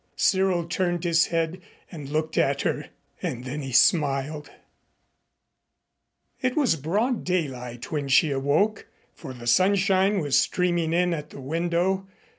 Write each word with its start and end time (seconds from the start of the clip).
Cyril 0.15 0.65
turned 0.67 1.03
his 1.03 1.27
head 1.27 1.61
and 1.91 2.09
looked 2.09 2.35
at 2.35 2.61
her, 2.61 2.87
and 3.21 3.43
then 3.45 3.61
he 3.61 3.71
smiled. 3.71 4.49
It 6.41 6.57
was 6.57 6.75
broad 6.75 7.23
daylight 7.23 7.91
when 7.91 8.07
she 8.07 8.31
awoke, 8.31 8.87
for 9.13 9.31
the 9.31 9.45
sunshine 9.45 10.17
was 10.19 10.39
streaming 10.39 10.91
in 10.91 11.13
at 11.13 11.29
the 11.29 11.39
window. 11.39 12.07